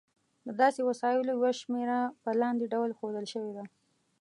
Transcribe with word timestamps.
د 0.45 0.49
داسې 0.61 0.81
وسایلو 0.89 1.31
یوه 1.37 1.51
شمېره 1.61 1.99
په 2.23 2.29
لاندې 2.41 2.65
ډول 2.73 2.89
ښودل 2.97 3.25
شوې 3.33 3.51
ده. 3.57 3.63